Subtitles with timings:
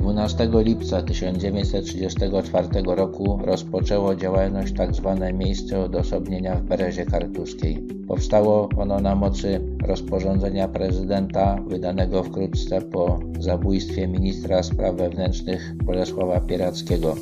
[0.00, 5.16] 12 lipca 1934 roku rozpoczęło działalność tzw.
[5.20, 7.76] Tak miejsce odosobnienia w Berezie Kartuskiej.
[8.08, 17.14] Powstało ono na mocy rozporządzenia prezydenta wydanego wkrótce po zabójstwie ministra spraw wewnętrznych Bolesława Pierackiego.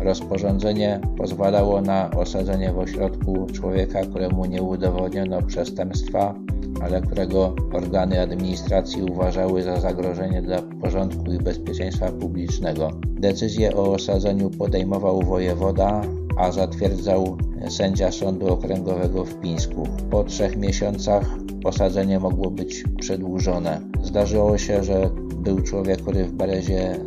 [0.00, 6.34] Rozporządzenie pozwalało na osadzenie w ośrodku człowieka, któremu nie udowodniono przestępstwa,
[6.82, 12.90] ale którego organy administracji uważały za zagrożenie dla porządku i bezpieczeństwa publicznego.
[13.04, 16.02] Decyzję o osadzeniu podejmował wojewoda,
[16.36, 17.36] a zatwierdzał
[17.68, 19.88] sędzia Sądu Okręgowego w Pińsku.
[20.10, 21.24] Po trzech miesiącach
[21.64, 23.80] osadzenie mogło być przedłużone.
[24.02, 26.98] Zdarzyło się, że był człowiek, który w Berezie e,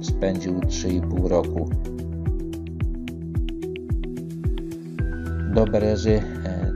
[0.00, 1.68] spędził 3,5 roku.
[5.54, 6.22] Do Berezy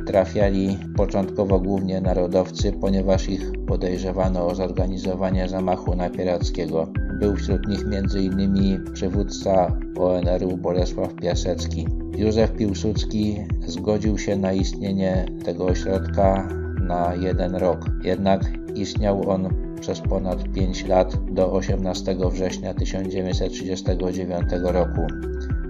[0.09, 6.89] trafiali początkowo głównie narodowcy, ponieważ ich podejrzewano o zorganizowanie zamachu na Pierackiego.
[7.21, 8.85] Był wśród nich m.in.
[8.93, 11.87] przywódca ONR-u Bolesław Piasecki.
[12.17, 16.49] Józef Piłsudski zgodził się na istnienie tego ośrodka
[16.83, 17.85] na jeden rok.
[18.05, 18.41] Jednak
[18.75, 19.49] istniał on
[19.81, 25.07] przez ponad 5 lat do 18 września 1939 roku.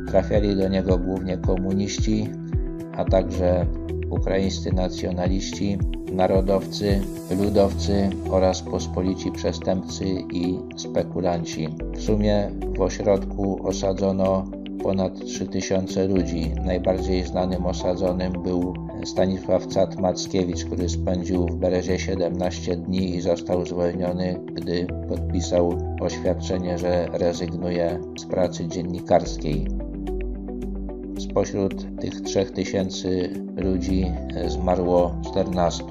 [0.07, 2.31] Trafiali do niego głównie komuniści,
[2.97, 3.67] a także
[4.11, 5.79] ukraińscy nacjonaliści,
[6.13, 7.01] narodowcy,
[7.39, 11.69] ludowcy oraz pospolici przestępcy i spekulanci.
[11.95, 14.45] W sumie w ośrodku osadzono
[14.83, 16.53] ponad 3000 ludzi.
[16.65, 23.67] Najbardziej znanym osadzonym był Stanisław Cat Mackiewicz, który spędził w Berezie 17 dni i został
[23.67, 29.67] zwolniony, gdy podpisał oświadczenie, że rezygnuje z pracy dziennikarskiej.
[31.19, 33.09] Spośród tych 3000
[33.57, 34.05] ludzi
[34.49, 35.85] zmarło 14.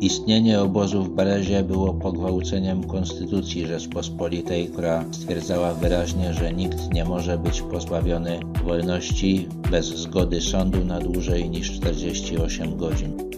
[0.00, 7.38] Istnienie obozu w Berezie było pogwałceniem Konstytucji Rzeczpospolitej, która stwierdzała wyraźnie, że nikt nie może
[7.38, 13.35] być pozbawiony wolności bez zgody sądu na dłużej niż 48 godzin.